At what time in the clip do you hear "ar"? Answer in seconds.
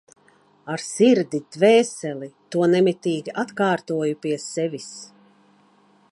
0.75-0.83